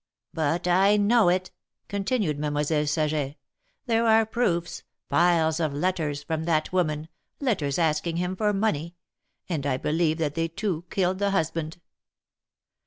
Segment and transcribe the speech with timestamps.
[0.33, 1.51] "But I know it,"
[1.87, 3.37] continued Mademoiselle Saget.
[3.85, 4.81] "There are proofs—
[5.11, 7.07] piles of letters from that woman,
[7.39, 8.95] letters asking him for money—
[9.47, 11.77] and I believe that they two killed the husband."